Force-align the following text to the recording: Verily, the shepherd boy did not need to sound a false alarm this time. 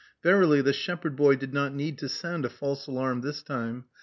Verily, 0.23 0.61
the 0.63 0.73
shepherd 0.73 1.15
boy 1.15 1.35
did 1.35 1.53
not 1.53 1.75
need 1.75 1.99
to 1.99 2.09
sound 2.09 2.43
a 2.43 2.49
false 2.49 2.87
alarm 2.87 3.21
this 3.21 3.43
time. 3.43 3.85